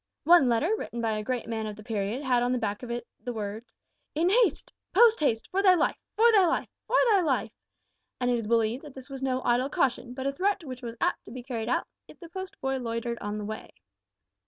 One 0.23 0.49
letter, 0.49 0.73
written 0.75 0.99
by 0.99 1.11
a 1.15 1.23
great 1.23 1.45
man 1.47 1.67
of 1.67 1.75
the 1.75 1.83
period, 1.83 2.23
had 2.23 2.41
on 2.41 2.51
the 2.53 2.57
back 2.57 2.81
of 2.81 2.89
it 2.89 3.05
the 3.23 3.31
words, 3.31 3.75
`In 4.15 4.31
haste; 4.31 4.73
post 4.95 5.19
haste, 5.19 5.47
for 5.51 5.61
thy 5.61 5.75
life, 5.75 5.99
for 6.15 6.25
thy 6.31 6.43
life, 6.47 6.67
for 6.87 6.95
thy 7.11 7.21
life;' 7.21 7.53
and 8.19 8.31
it 8.31 8.35
is 8.35 8.47
believed 8.47 8.83
that 8.83 8.95
this 8.95 9.11
was 9.11 9.21
no 9.21 9.43
idle 9.43 9.69
caution, 9.69 10.15
but 10.15 10.25
a 10.25 10.33
threat 10.33 10.63
which 10.63 10.81
was 10.81 10.97
apt 11.01 11.23
to 11.25 11.31
be 11.31 11.43
carried 11.43 11.69
out 11.69 11.85
if 12.07 12.19
the 12.19 12.29
post 12.29 12.59
boy 12.61 12.79
loitered 12.79 13.19
on 13.19 13.37
the 13.37 13.45
way." 13.45 13.75